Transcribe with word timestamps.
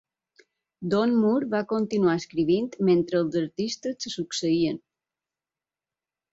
Don 0.93 1.13
Moore 1.25 1.49
va 1.51 1.61
continuar 1.73 2.15
escrivint 2.21 2.71
mentre 2.89 3.21
els 3.21 3.39
artistes 3.45 4.03
se 4.07 4.15
succeïen. 4.17 4.83